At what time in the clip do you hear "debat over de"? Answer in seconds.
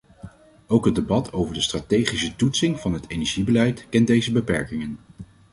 0.95-1.61